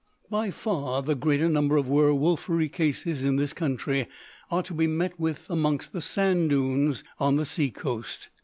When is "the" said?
1.03-1.13, 5.93-6.01, 7.35-7.45